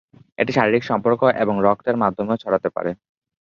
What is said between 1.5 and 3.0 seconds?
রক্তের মাধ্যমেও ছড়াতে পারে।